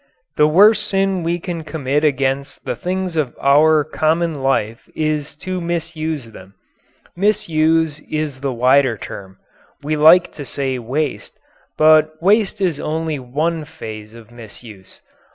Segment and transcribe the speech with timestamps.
[0.35, 5.61] The worst sin we can commit against the things of our common life is to
[5.61, 6.55] misuse them.
[7.15, 9.37] "Misuse" is the wider term.
[9.83, 11.37] We like to say "waste,"
[11.77, 15.01] but waste is only one phase of misuse.